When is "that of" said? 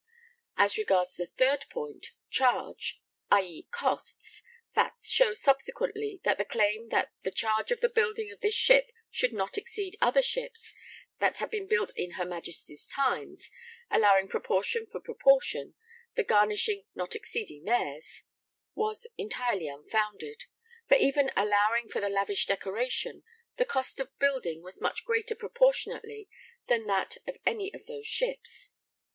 26.87-27.37